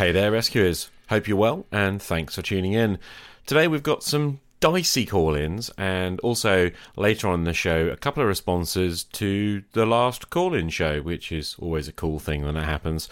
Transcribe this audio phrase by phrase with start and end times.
[0.00, 0.90] Hey there, rescuers.
[1.10, 2.98] Hope you're well, and thanks for tuning in.
[3.44, 7.98] Today we've got some dicey call ins, and also later on in the show, a
[7.98, 12.46] couple of responses to the last call in show, which is always a cool thing
[12.46, 13.10] when that happens.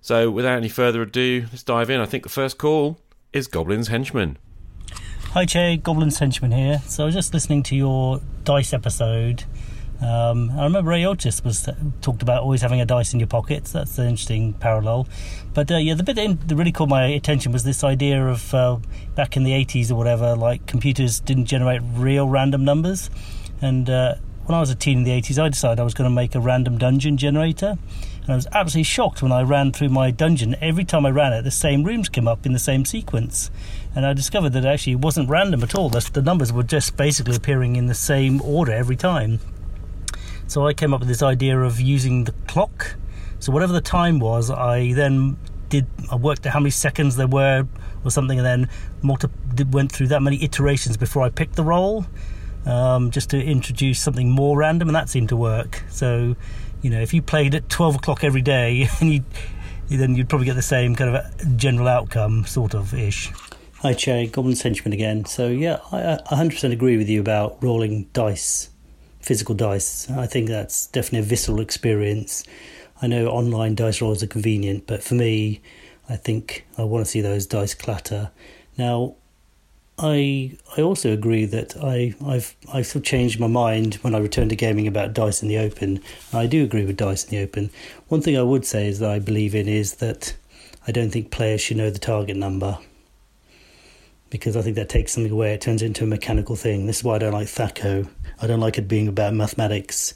[0.00, 2.00] So, without any further ado, let's dive in.
[2.00, 3.00] I think the first call
[3.32, 4.38] is Goblin's Henchman.
[5.32, 6.80] Hi, Che, Goblin's Henchman here.
[6.86, 9.42] So, I was just listening to your dice episode
[10.00, 11.68] um, I remember Ray Otis was
[12.00, 13.72] talked about always having a dice in your pockets.
[13.72, 15.08] That's an interesting parallel.
[15.54, 18.78] But uh, yeah, the bit that really caught my attention was this idea of uh,
[19.16, 23.10] back in the 80s or whatever, like computers didn't generate real random numbers.
[23.60, 24.14] And uh,
[24.46, 26.36] when I was a teen in the 80s, I decided I was going to make
[26.36, 27.76] a random dungeon generator.
[28.22, 30.54] And I was absolutely shocked when I ran through my dungeon.
[30.60, 33.50] Every time I ran it, the same rooms came up in the same sequence.
[33.96, 35.88] And I discovered that actually it wasn't random at all.
[35.88, 39.40] The numbers were just basically appearing in the same order every time.
[40.48, 42.96] So I came up with this idea of using the clock.
[43.38, 45.36] So whatever the time was, I then
[45.68, 47.68] did I worked out how many seconds there were
[48.02, 48.68] or something, and then
[49.02, 49.28] multi-
[49.70, 52.06] went through that many iterations before I picked the roll,
[52.64, 55.84] um, just to introduce something more random, and that seemed to work.
[55.90, 56.34] So,
[56.80, 59.24] you know, if you played at twelve o'clock every day, and you
[59.90, 63.30] then you'd probably get the same kind of general outcome, sort of ish.
[63.80, 65.26] Hi, Che, Goblin Henchman again.
[65.26, 68.70] So yeah, I 100% agree with you about rolling dice
[69.28, 70.10] physical dice.
[70.10, 72.44] I think that's definitely a visceral experience.
[73.02, 75.60] I know online dice rolls are convenient, but for me,
[76.08, 78.30] I think I want to see those dice clatter.
[78.78, 79.16] Now,
[79.98, 84.18] I I also agree that I I've I've sort of changed my mind when I
[84.18, 86.00] returned to gaming about dice in the open.
[86.32, 87.68] I do agree with dice in the open.
[88.08, 90.34] One thing I would say is that I believe in is that
[90.86, 92.78] I don't think players should know the target number
[94.30, 95.54] because I think that takes something away.
[95.54, 96.86] It turns into a mechanical thing.
[96.86, 98.08] This is why I don't like THAC0.
[98.40, 100.14] I don't like it being about mathematics.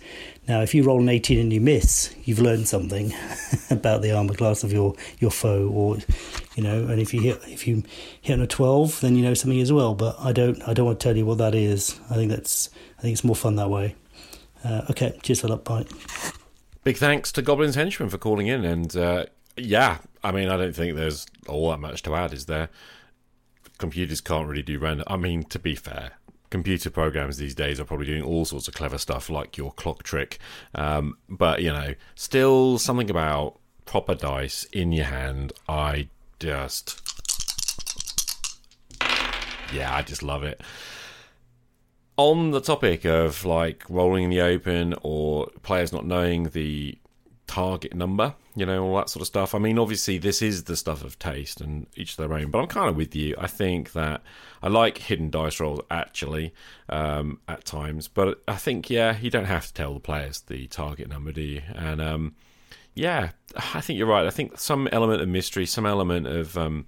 [0.49, 3.15] Now, if you roll an 18 and you miss, you've learned something
[3.71, 5.99] about the armor class of your, your foe, or
[6.57, 6.87] you know.
[6.87, 7.85] And if you hit if you
[8.21, 9.95] hit on a 12, then you know something as well.
[9.95, 11.99] But I don't I don't want to tell you what that is.
[12.11, 13.95] I think that's I think it's more fun that way.
[14.65, 15.65] Uh, okay, cheers for that.
[15.65, 15.87] Bye.
[16.85, 19.27] Big thanks to Goblin's Henchman for calling in, and uh,
[19.57, 22.69] yeah, I mean I don't think there's all that much to add, is there?
[23.83, 25.05] Computers can't really do random.
[25.09, 26.13] I mean, to be fair,
[26.51, 30.05] computer programs these days are probably doing all sorts of clever stuff like your clock
[30.05, 30.39] trick.
[30.73, 35.53] Um, but, you know, still something about proper dice in your hand.
[35.69, 37.01] I just.
[39.75, 40.61] Yeah, I just love it.
[42.17, 46.97] On the topic of like rolling in the open or players not knowing the
[47.53, 49.55] target number, you know, all that sort of stuff.
[49.55, 52.67] I mean, obviously, this is the stuff of taste and each their own, but I'm
[52.67, 53.35] kind of with you.
[53.37, 54.23] I think that
[54.63, 56.55] I like hidden dice rolls actually
[56.89, 60.67] um, at times, but I think, yeah, you don't have to tell the players the
[60.69, 61.61] target number, do you?
[61.75, 62.37] And um,
[62.95, 63.33] yeah,
[63.75, 64.27] I think you're right.
[64.27, 66.87] I think some element of mystery, some element of, um,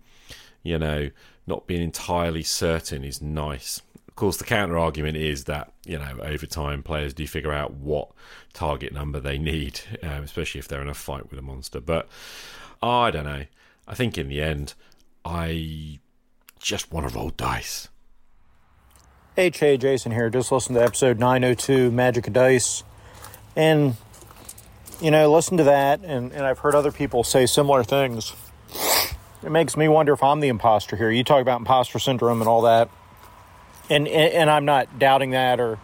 [0.62, 1.10] you know,
[1.46, 3.82] not being entirely certain is nice.
[4.14, 7.72] Of course, the counter argument is that you know over time players do figure out
[7.72, 8.12] what
[8.52, 11.80] target number they need, um, especially if they're in a fight with a monster.
[11.80, 12.08] But
[12.80, 13.46] I don't know.
[13.88, 14.74] I think in the end,
[15.24, 15.98] I
[16.60, 17.88] just want to roll dice.
[19.34, 20.30] Hey, Jason here.
[20.30, 22.84] Just listened to episode 902, Magic of Dice.
[23.56, 23.96] And,
[25.00, 28.32] you know, listen to that, and, and I've heard other people say similar things.
[29.42, 31.10] It makes me wonder if I'm the imposter here.
[31.10, 32.88] You talk about imposter syndrome and all that
[33.90, 35.78] and, and I'm not doubting that or,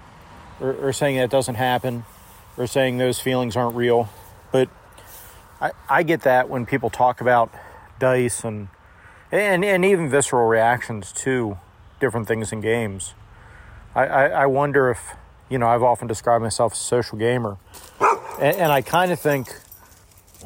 [0.61, 2.05] or, or saying that doesn't happen
[2.57, 4.09] or saying those feelings aren't real,
[4.53, 4.69] but
[5.61, 7.53] I, I get that when people talk about
[7.99, 8.69] dice and
[9.33, 11.59] and and even visceral reactions to
[12.01, 13.15] different things in games.
[13.95, 15.15] I, I, I wonder if
[15.49, 17.59] you know I've often described myself as a social gamer,
[18.41, 19.49] and, and I kind of think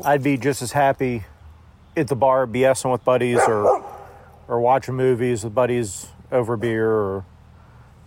[0.05, 1.25] I'd be just as happy
[1.97, 3.85] at the bar BSing with buddies or
[4.49, 7.25] or watching movies with buddies over beer or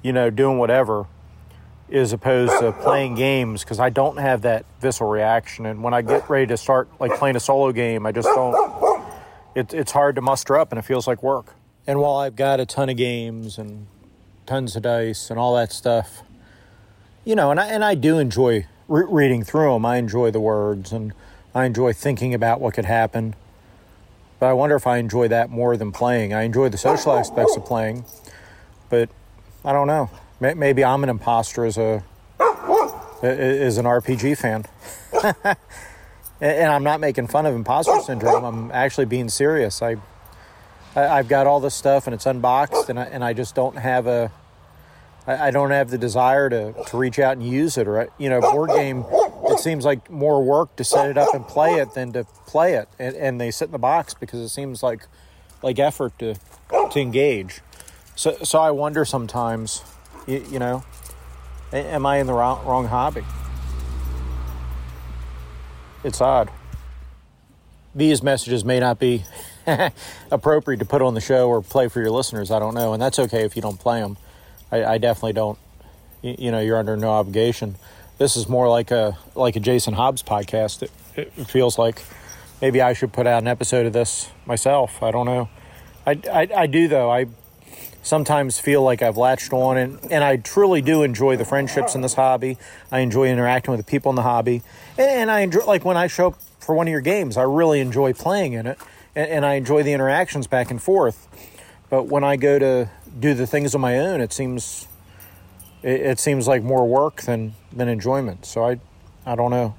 [0.01, 1.05] you know, doing whatever,
[1.91, 5.65] as opposed to playing games because I don't have that visceral reaction.
[5.65, 9.03] And when I get ready to start like playing a solo game, I just don't.
[9.55, 11.55] It, it's hard to muster up, and it feels like work.
[11.87, 13.87] And while I've got a ton of games and
[14.45, 16.21] tons of dice and all that stuff,
[17.23, 19.85] you know, and I and I do enjoy re- reading through them.
[19.85, 21.13] I enjoy the words and
[21.53, 23.35] I enjoy thinking about what could happen.
[24.39, 26.33] But I wonder if I enjoy that more than playing.
[26.33, 28.05] I enjoy the social aspects of playing,
[28.89, 29.09] but
[29.65, 30.09] I don't know.
[30.39, 32.03] Maybe I'm an imposter as a
[33.21, 34.65] as an RPG fan.
[36.41, 38.43] and I'm not making fun of imposter syndrome.
[38.43, 39.81] I'm actually being serious.
[39.81, 39.97] I,
[40.95, 43.77] I have got all this stuff and it's unboxed, and I and I just don't
[43.77, 44.31] have a.
[45.29, 48.39] I don't have the desire to, to reach out and use it, or you know,
[48.39, 49.03] board game
[49.49, 52.75] it seems like more work to set it up and play it than to play
[52.75, 55.07] it, and, and they sit in the box because it seems like
[55.61, 56.35] like effort to
[56.91, 57.61] to engage.
[58.17, 59.83] So so I wonder sometimes,
[60.25, 60.83] you, you know,
[61.71, 63.23] am I in the wrong, wrong hobby?
[66.03, 66.49] It's odd.
[67.93, 69.23] These messages may not be
[70.31, 72.49] appropriate to put on the show or play for your listeners.
[72.49, 74.17] I don't know, and that's okay if you don't play them.
[74.71, 75.59] I, I definitely don't.
[76.23, 77.75] You, know, you're under no obligation.
[78.17, 80.81] This is more like a like a Jason Hobbs podcast.
[80.81, 82.01] It, it feels like
[82.63, 85.03] maybe I should put out an episode of this myself.
[85.03, 85.49] I don't know.
[86.07, 87.11] I, I, I do though.
[87.11, 87.27] I
[88.07, 92.01] sometimes feel like I've latched on, and, and I truly do enjoy the friendships in
[92.01, 92.57] this hobby.
[92.91, 94.63] I enjoy interacting with the people in the hobby,
[94.97, 97.37] and, I enjoy like when I show up for one of your games.
[97.37, 98.77] I really enjoy playing in it
[99.15, 101.27] and, and I enjoy the interactions back and forth.
[101.89, 104.87] But when I go to do the things on my own, it seems
[105.81, 108.45] it, it seems like more work than than enjoyment.
[108.45, 108.79] So I
[109.25, 109.75] I don't know.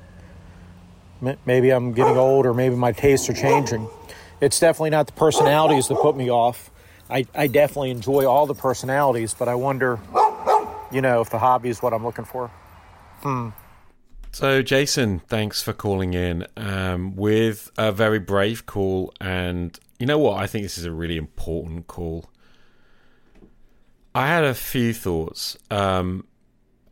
[1.44, 3.88] Maybe I'm getting old, or maybe my tastes are changing.
[4.40, 6.70] It's definitely not the personalities that put me off.
[7.10, 9.99] I, I definitely enjoy all the personalities, but I wonder,
[10.93, 12.49] you know, if the hobby is what I'm looking for.
[13.20, 13.50] Hmm.
[14.31, 19.12] So, Jason, thanks for calling in um, with a very brave call.
[19.20, 20.38] And you know what?
[20.38, 22.26] I think this is a really important call.
[24.14, 25.56] I had a few thoughts.
[25.70, 26.26] Um,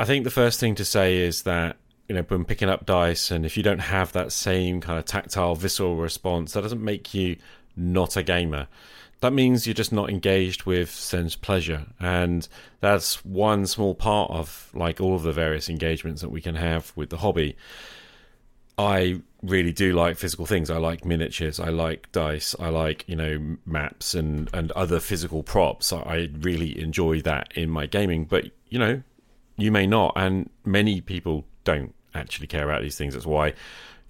[0.01, 1.77] I think the first thing to say is that,
[2.09, 5.05] you know, when picking up dice, and if you don't have that same kind of
[5.05, 7.37] tactile, visceral response, that doesn't make you
[7.77, 8.69] not a gamer
[9.21, 11.87] that means you're just not engaged with sense pleasure.
[11.99, 12.47] And
[12.81, 16.93] that's one small part of like all of the various engagements that we can have
[16.95, 17.57] with the hobby.
[18.79, 20.69] I really do like physical things.
[20.69, 21.59] I like miniatures.
[21.59, 22.55] I like dice.
[22.61, 25.93] I like you know maps and and other physical props.
[25.93, 28.27] I really enjoy that in my gaming.
[28.27, 29.03] But you know
[29.57, 30.13] you may not.
[30.15, 33.15] And many people don't actually care about these things.
[33.15, 33.55] That's why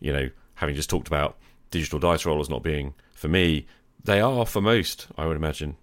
[0.01, 1.37] you know having just talked about
[1.71, 3.67] digital dice rollers not being for me
[4.07, 5.77] they are for most, I would imagine.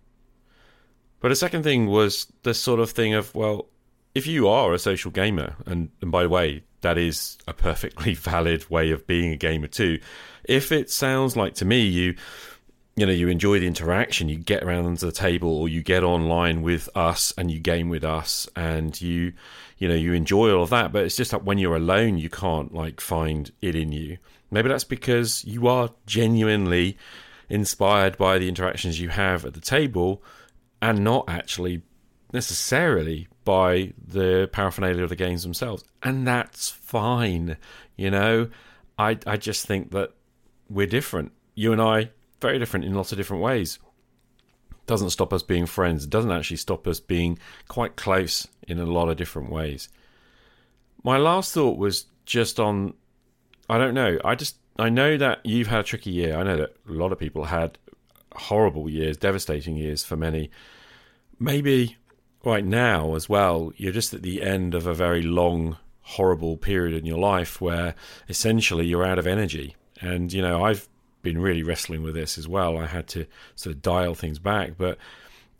[1.20, 3.68] But a second thing was this sort of thing of, well,
[4.16, 8.14] if you are a social gamer, and, and by the way, that is a perfectly
[8.14, 10.00] valid way of being a gamer too.
[10.44, 12.16] If it sounds like to me you
[12.96, 16.04] you know you enjoy the interaction you get around to the table or you get
[16.04, 19.34] online with us and you game with us and you
[19.80, 22.30] you know you enjoy all of that but it's just that when you're alone you
[22.30, 24.18] can't like find it in you
[24.52, 26.96] maybe that's because you are genuinely
[27.50, 30.24] inspired by the interactions you have at the table
[30.82, 31.82] and not actually
[32.34, 35.84] necessarily by the paraphernalia of the games themselves.
[36.02, 37.58] And that's fine.
[37.96, 38.50] You know,
[38.98, 40.12] I I just think that
[40.70, 41.32] we're different.
[41.56, 42.10] You and I
[42.42, 43.80] very different in lots of different ways.
[44.86, 46.04] Doesn't stop us being friends.
[46.04, 49.88] It doesn't actually stop us being quite close in a lot of different ways.
[51.04, 52.94] My last thought was just on
[53.70, 54.20] I don't know.
[54.26, 56.36] I just I know that you've had a tricky year.
[56.36, 57.78] I know that a lot of people had
[58.34, 60.50] horrible years, devastating years for many.
[61.40, 61.98] Maybe
[62.44, 66.96] right now as well, you're just at the end of a very long, horrible period
[66.96, 67.96] in your life where
[68.28, 69.76] essentially you're out of energy.
[70.02, 70.90] And, you know, I've
[71.22, 72.78] been really wrestling with this as well.
[72.78, 74.74] I had to sort of dial things back.
[74.78, 74.98] But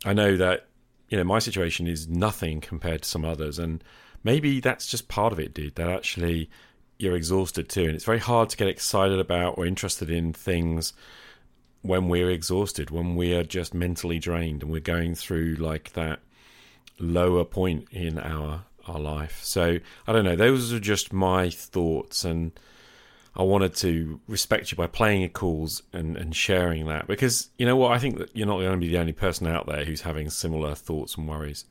[0.04, 0.66] I know that,
[1.08, 3.58] you know, my situation is nothing compared to some others.
[3.58, 3.82] And
[4.22, 5.76] maybe that's just part of it, dude.
[5.76, 6.50] That actually
[6.98, 7.84] you're exhausted too.
[7.84, 10.92] And it's very hard to get excited about or interested in things
[11.82, 16.20] when we're exhausted, when we are just mentally drained and we're going through like that
[16.98, 19.40] lower point in our our life.
[19.42, 20.36] So I don't know.
[20.36, 22.52] Those are just my thoughts, and
[23.36, 27.66] I wanted to respect you by playing your calls and and sharing that because you
[27.66, 29.84] know what I think that you're not going to be the only person out there
[29.84, 31.64] who's having similar thoughts and worries.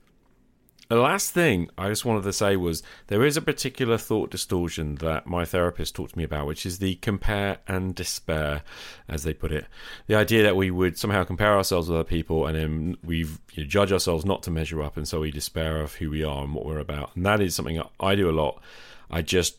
[0.90, 4.96] The last thing I just wanted to say was there is a particular thought distortion
[4.96, 8.63] that my therapist talked to me about, which is the compare and despair,
[9.08, 9.66] as they put it.
[10.08, 13.28] The idea that we would somehow compare ourselves with other people and then we you
[13.58, 16.44] know, judge ourselves not to measure up, and so we despair of who we are
[16.44, 17.16] and what we're about.
[17.16, 18.62] And that is something I do a lot.
[19.10, 19.58] I just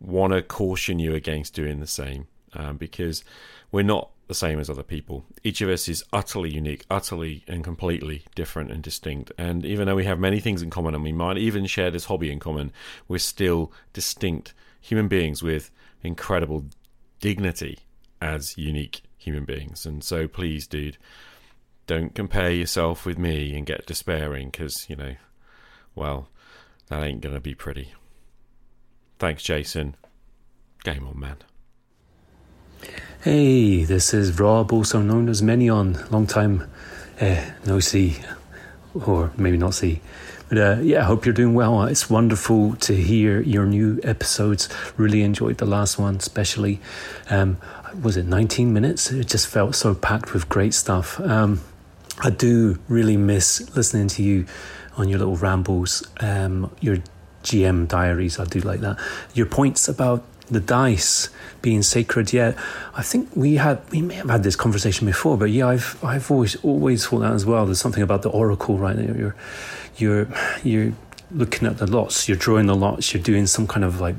[0.00, 3.24] want to caution you against doing the same um, because
[3.70, 5.24] we're not the same as other people.
[5.42, 9.32] Each of us is utterly unique, utterly and completely different and distinct.
[9.38, 12.04] And even though we have many things in common and we might even share this
[12.04, 12.70] hobby in common,
[13.08, 15.70] we're still distinct human beings with
[16.02, 16.66] incredible
[17.20, 17.78] dignity
[18.20, 19.86] as unique human beings.
[19.86, 20.98] And so, please, dude,
[21.86, 25.16] don't compare yourself with me and get despairing because, you know,
[25.94, 26.28] well,
[26.88, 27.94] that ain't going to be pretty.
[29.18, 29.96] Thanks, Jason.
[30.84, 31.38] Game on, man.
[33.22, 36.10] Hey, this is Rob, also known as Menion.
[36.10, 36.70] Long time
[37.20, 38.18] uh, no see,
[38.94, 40.00] or maybe not see.
[40.48, 41.82] But uh, yeah, I hope you're doing well.
[41.84, 44.68] It's wonderful to hear your new episodes.
[44.96, 46.80] Really enjoyed the last one, especially.
[47.28, 47.58] Um,
[48.02, 49.10] was it 19 minutes?
[49.10, 51.20] It just felt so packed with great stuff.
[51.20, 51.60] Um,
[52.20, 54.46] I do really miss listening to you
[54.96, 56.98] on your little rambles, um, your
[57.44, 58.38] GM diaries.
[58.38, 58.98] I do like that.
[59.34, 61.28] Your points about the dice
[61.62, 62.32] being sacred.
[62.32, 62.58] Yeah,
[62.94, 66.30] I think we had we may have had this conversation before, but yeah, I've I've
[66.30, 67.66] always always thought that as well.
[67.66, 68.98] There's something about the oracle, right?
[68.98, 69.36] You're
[69.96, 70.28] you're
[70.62, 70.92] you're
[71.30, 74.16] looking at the lots, you're drawing the lots, you're doing some kind of like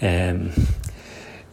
[0.00, 0.52] um,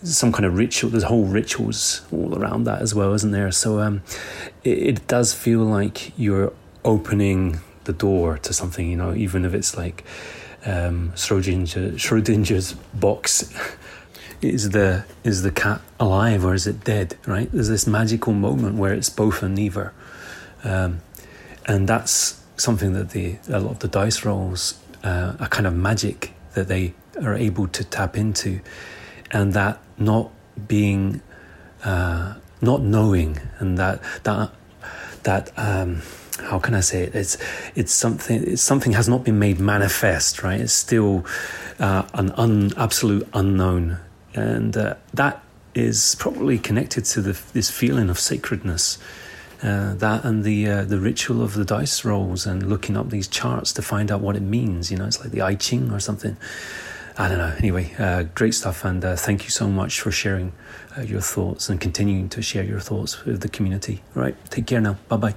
[0.04, 0.90] some kind of ritual.
[0.90, 3.52] There's whole rituals all around that as well, isn't there?
[3.52, 4.02] So um,
[4.64, 6.54] it, it does feel like you're
[6.86, 10.04] opening the door to something, you know, even if it's like
[10.66, 13.54] um, Schrodinger, Schrodinger's box.
[14.41, 17.17] is the is the cat alive or is it dead?
[17.25, 17.51] Right?
[17.51, 19.94] There's this magical moment where it's both and neither,
[20.63, 21.01] um,
[21.65, 25.75] and that's something that the a lot of the dice rolls uh, a kind of
[25.75, 28.60] magic that they are able to tap into,
[29.32, 30.32] and that not
[30.67, 31.22] being,
[31.84, 34.51] uh, not knowing, and that that
[35.24, 35.51] that.
[35.58, 36.01] Um,
[36.39, 37.15] how can I say it?
[37.15, 37.38] It's
[37.74, 40.62] it's something it's something has not been made manifest, right?
[40.62, 41.25] It's still
[41.79, 43.98] uh, an un, absolute unknown,
[44.38, 48.98] and uh, that is probably connected to the, this feeling of sacredness.
[49.63, 53.27] Uh, that and the uh, the ritual of the dice rolls and looking up these
[53.27, 54.91] charts to find out what it means.
[54.91, 56.38] You know, it's like the I Ching or something.
[57.17, 57.56] I don't know.
[57.58, 60.53] Anyway, uh, great stuff, and uh, thank you so much for sharing
[60.96, 64.03] uh, your thoughts and continuing to share your thoughts with the community.
[64.15, 64.98] All right, take care now.
[65.08, 65.36] Bye bye.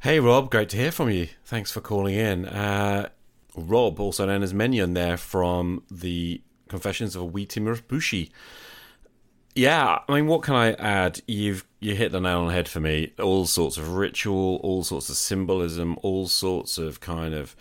[0.00, 1.28] Hey Rob, great to hear from you.
[1.46, 2.44] Thanks for calling in.
[2.44, 3.08] Uh,
[3.56, 7.46] Rob, also known as Menion, there from the Confessions of a Wee
[7.88, 8.30] Bushi.
[9.54, 11.22] Yeah, I mean, what can I add?
[11.26, 13.12] You've you hit the nail on the head for me.
[13.18, 17.56] All sorts of ritual, all sorts of symbolism, all sorts of kind of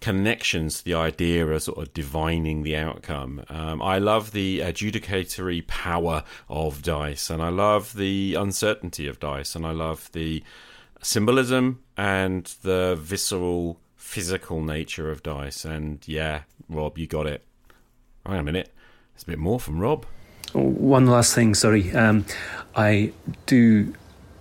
[0.00, 3.44] connections to the idea of sort of divining the outcome.
[3.48, 9.54] Um, I love the adjudicatory power of dice, and I love the uncertainty of dice,
[9.54, 10.42] and I love the
[11.02, 15.64] symbolism and the visceral, physical nature of dice.
[15.64, 17.44] And yeah, Rob, you got it.
[18.30, 18.70] Hang on a minute.
[19.12, 20.06] There's a bit more from Rob.
[20.52, 21.92] One last thing, sorry.
[21.92, 22.26] Um,
[22.76, 23.12] I
[23.46, 23.92] do.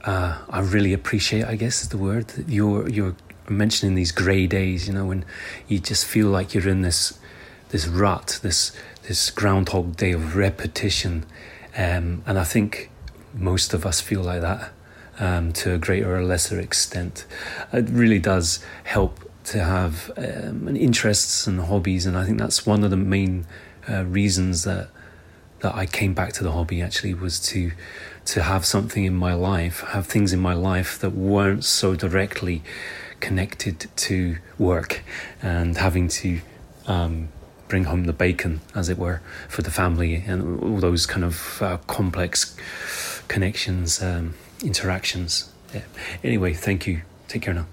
[0.04, 1.46] Uh, I really appreciate.
[1.46, 3.16] I guess is the word you're
[3.50, 4.88] mentioning these grey days.
[4.88, 5.26] You know, when
[5.68, 7.18] you just feel like you're in this
[7.70, 8.74] this rut, this
[9.08, 11.26] this groundhog day of repetition,
[11.76, 12.92] um, and I think
[13.34, 14.72] most of us feel like that
[15.18, 17.26] um, to a greater or lesser extent.
[17.74, 22.84] It really does help to have um, interests and hobbies, and I think that's one
[22.84, 23.48] of the main
[23.90, 24.90] uh, reasons that
[25.62, 27.72] that I came back to the hobby actually was to
[28.26, 32.62] to have something in my life, have things in my life that weren't so directly
[33.20, 35.02] connected to work
[35.42, 36.40] and having to
[36.88, 37.30] um,
[37.68, 41.62] bring home the bacon, as it were, for the family and all those kind of
[41.62, 42.56] uh, complex
[43.28, 45.52] connections, um, interactions.
[45.74, 45.82] Yeah.
[46.24, 47.02] Anyway, thank you.
[47.28, 47.66] Take care now.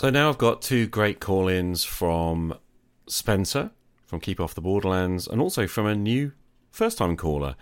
[0.00, 2.54] So now I've got two great call ins from
[3.06, 3.70] Spencer
[4.06, 6.32] from Keep Off the Borderlands and also from a new
[6.70, 7.54] first time caller.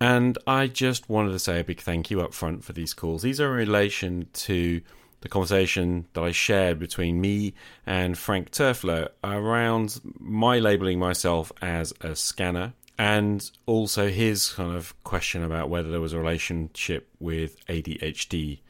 [0.00, 3.20] And I just wanted to say a big thank you up front for these calls.
[3.20, 4.80] These are in relation to
[5.20, 7.52] the conversation that I shared between me
[7.84, 14.94] and Frank Turfler around my labeling myself as a scanner and also his kind of
[15.04, 18.60] question about whether there was a relationship with ADHD.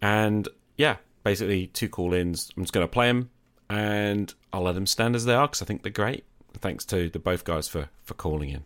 [0.00, 2.50] And yeah, basically two call ins.
[2.56, 3.30] I'm just going to play them
[3.70, 6.24] and I'll let them stand as they are because I think they're great.
[6.54, 8.64] Thanks to the both guys for, for calling in.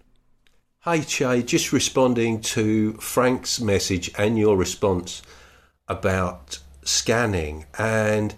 [0.81, 1.43] Hi, Che.
[1.43, 5.23] Just responding to Frank's message and your response
[5.89, 7.67] about scanning.
[7.79, 8.35] And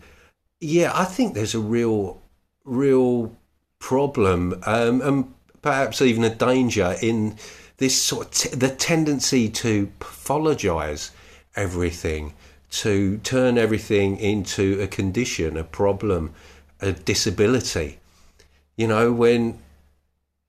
[0.60, 2.20] yeah, I think there's a real,
[2.64, 3.36] real
[3.78, 7.36] problem um, and perhaps even a danger in
[7.78, 11.10] this sort of t- the tendency to pathologize
[11.56, 12.34] everything
[12.74, 16.34] to turn everything into a condition, a problem,
[16.80, 18.00] a disability.
[18.76, 19.60] You know, when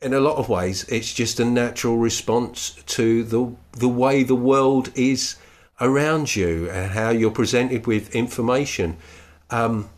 [0.02, 4.36] in a lot of ways it's just a natural response to the the way the
[4.36, 5.36] world is
[5.80, 8.98] around you and how you're presented with information.
[9.52, 9.90] Um,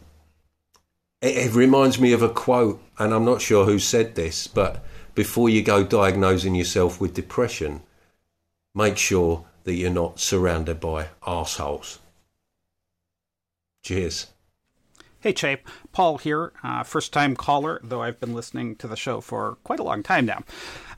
[1.22, 4.84] it, it reminds me of a quote, and I'm not sure who said this, but
[5.15, 7.84] before you go diagnosing yourself with depression,
[8.75, 12.00] make sure that you're not surrounded by assholes
[13.88, 14.27] Cheers.
[15.22, 15.62] Hey, Che.
[15.94, 16.51] Paul here.
[16.62, 20.03] Uh, first time caller, though I've been listening to the show for quite a long
[20.03, 20.44] time now.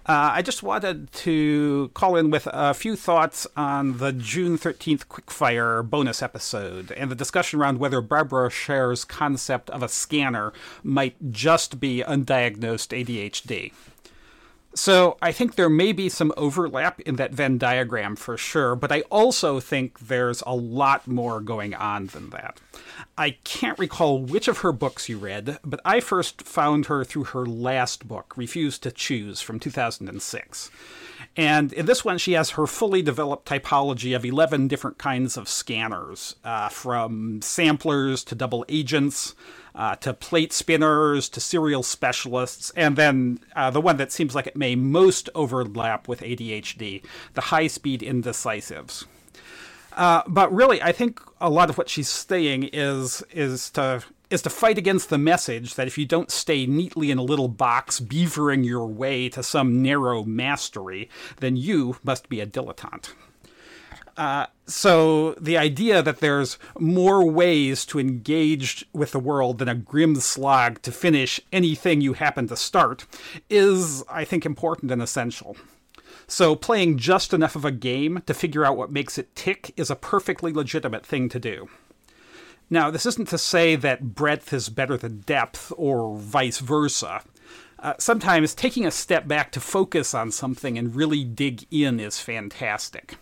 [0.08, 5.06] Uh, I just wanted to call in with a few thoughts on the June 13th
[5.06, 11.32] Quickfire bonus episode and the discussion around whether Barbara Sher's concept of a scanner might
[11.32, 13.72] just be undiagnosed ADHD.
[14.76, 18.92] So I think there may be some overlap in that Venn diagram for sure, but
[18.92, 22.60] I also think there's a lot more going on than that.
[23.18, 27.26] I can't recall which of her books you read, but I first found her through
[27.26, 30.72] her last book, Refuse to Choose, from 2006.
[31.36, 35.50] And in this one, she has her fully developed typology of 11 different kinds of
[35.50, 39.36] scanners, uh, from samplers to double agents,
[39.80, 44.46] uh, to plate spinners, to serial specialists, and then uh, the one that seems like
[44.46, 47.02] it may most overlap with ADHD,
[47.34, 49.06] the high speed indecisives.
[49.94, 54.42] Uh, but really, I think a lot of what she's saying is is to is
[54.42, 58.02] to fight against the message that if you don't stay neatly in a little box,
[58.02, 63.14] beavering your way to some narrow mastery, then you must be a dilettante.
[64.20, 69.76] Uh, so the idea that there's more ways to engage with the world than a
[69.76, 73.06] grim slog to finish anything you happen to start
[73.50, 75.56] is, I think, important and essential.
[76.28, 79.90] So playing just enough of a game to figure out what makes it tick is
[79.90, 81.70] a perfectly legitimate thing to do.
[82.70, 87.24] Now, this isn't to say that breadth is better than depth or vice versa.
[87.82, 92.20] Uh, sometimes taking a step back to focus on something and really dig in is
[92.20, 93.18] fantastic.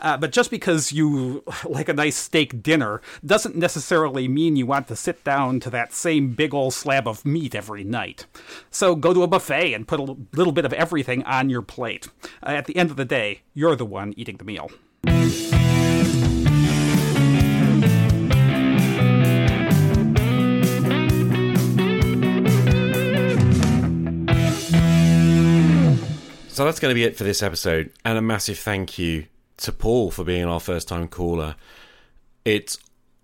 [0.00, 4.88] Uh, but just because you like a nice steak dinner doesn't necessarily mean you want
[4.88, 8.26] to sit down to that same big old slab of meat every night.
[8.70, 12.08] So go to a buffet and put a little bit of everything on your plate.
[12.42, 14.70] Uh, at the end of the day, you're the one eating the meal.
[26.60, 27.90] So that's going to be it for this episode.
[28.04, 29.24] And a massive thank you
[29.56, 31.56] to Paul for being our first time caller.
[32.44, 32.76] It's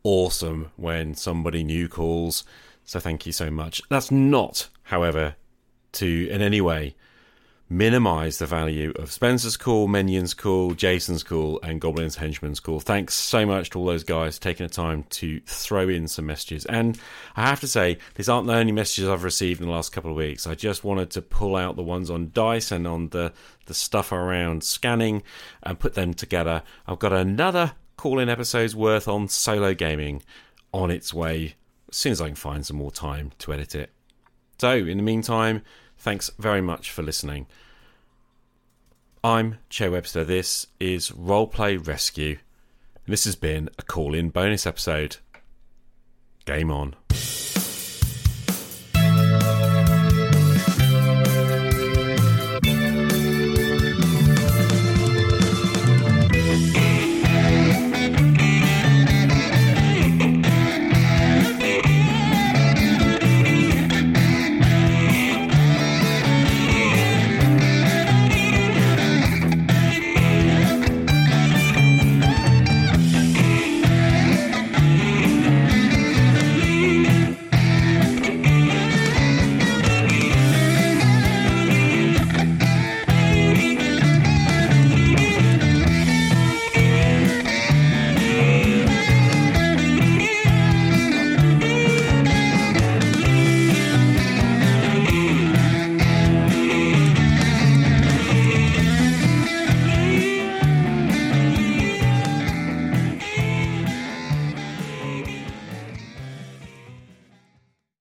[0.03, 2.45] awesome when somebody new calls.
[2.87, 3.83] So thank you so much.
[3.91, 5.37] That's not, however,
[5.93, 6.95] to in any way
[7.69, 12.79] minimize the value of Spencer's call, Menion's call, Jason's call, and Goblin's Henchman's call.
[12.79, 16.65] Thanks so much to all those guys taking the time to throw in some messages.
[16.67, 16.99] And
[17.35, 20.11] I have to say, these aren't the only messages I've received in the last couple
[20.11, 20.47] of weeks.
[20.47, 23.33] I just wanted to pull out the ones on dice and on the,
[23.67, 25.25] the stuff around scanning
[25.63, 26.63] and put them together.
[26.87, 30.23] I've got another call in episodes worth on solo gaming
[30.73, 31.57] on its way
[31.89, 33.91] as soon as I can find some more time to edit it.
[34.59, 35.63] So, in the meantime,
[35.99, 37.47] Thanks very much for listening.
[39.25, 40.25] I'm Che Webster.
[40.25, 42.39] This is Roleplay Rescue.
[43.05, 45.17] And this has been a call in bonus episode.
[46.45, 46.95] Game on.